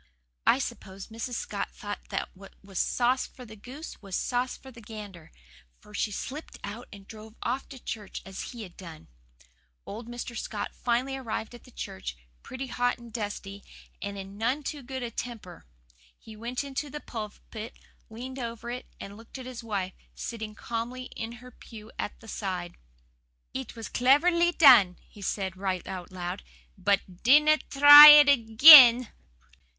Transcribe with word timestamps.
I 0.47 0.57
suppose 0.57 1.09
Mrs. 1.09 1.35
Scott 1.35 1.69
thought 1.69 1.99
that 2.09 2.29
what 2.33 2.53
was 2.63 2.79
sauce 2.79 3.27
for 3.27 3.45
the 3.45 3.55
goose 3.55 4.01
was 4.01 4.15
sauce 4.15 4.57
for 4.57 4.71
the 4.71 4.81
gander, 4.81 5.31
for 5.79 5.93
she 5.93 6.09
slipped 6.11 6.57
out 6.63 6.87
and 6.91 7.05
drove 7.07 7.35
off 7.43 7.69
to 7.69 7.77
church 7.77 8.23
as 8.25 8.49
he 8.49 8.63
had 8.63 8.75
done. 8.75 9.09
Old 9.85 10.07
Mr. 10.07 10.35
Scott 10.35 10.73
finally 10.73 11.15
arrived 11.15 11.53
at 11.53 11.65
the 11.65 11.69
church, 11.71 12.17
pretty 12.41 12.65
hot 12.65 12.97
and 12.97 13.13
dusty, 13.13 13.63
and 14.01 14.17
in 14.17 14.39
none 14.39 14.63
too 14.63 14.81
good 14.81 15.03
a 15.03 15.11
temper. 15.11 15.65
He 16.17 16.35
went 16.35 16.63
into 16.63 16.89
the 16.89 16.99
pulpit, 16.99 17.75
leaned 18.09 18.39
over 18.39 18.71
it 18.71 18.87
and 18.99 19.15
looked 19.15 19.37
at 19.37 19.45
his 19.45 19.63
wife, 19.63 19.93
sitting 20.15 20.55
calmly 20.55 21.11
in 21.15 21.33
her 21.33 21.51
pew 21.51 21.91
at 21.99 22.19
the 22.21 22.27
side. 22.27 22.75
"'It 23.53 23.75
was 23.75 23.87
cleverly 23.87 24.51
done,' 24.51 24.97
he 25.07 25.21
said, 25.21 25.55
right 25.55 25.85
out 25.87 26.11
loud, 26.11 26.41
'BUT 26.75 27.21
DINNA 27.21 27.59
TRY 27.69 28.07
IT 28.07 28.29
AGAIN! 28.29 29.09